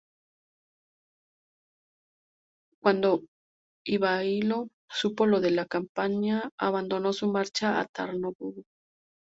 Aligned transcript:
Cuando 2.81 3.21
Ivailo 3.85 4.69
supo 4.89 5.27
lo 5.27 5.39
de 5.41 5.51
la 5.51 5.67
campaña 5.67 6.49
abandonó 6.57 7.13
su 7.13 7.31
marcha 7.31 7.79
a 7.79 7.85
Tarnovo. 7.85 8.63